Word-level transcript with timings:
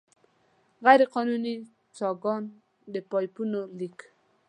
غیرقانوني 0.85 1.55
څاګانو، 1.97 2.51
د 2.93 2.95
پایپونو 3.09 3.59
لیک. 3.79 3.97